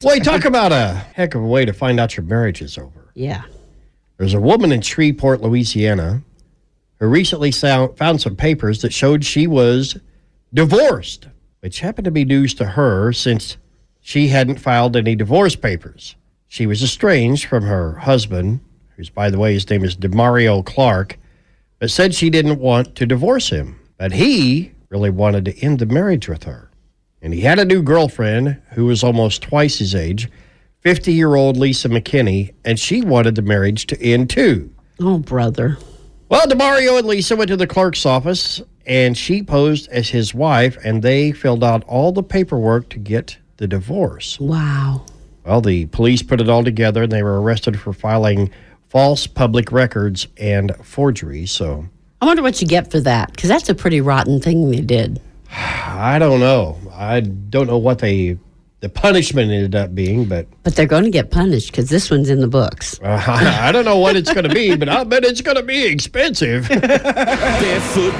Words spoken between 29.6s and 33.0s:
his age, 50 year old Lisa McKinney, and